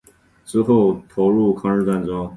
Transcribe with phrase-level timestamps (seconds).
[0.47, 2.27] 之后投入抗日战争。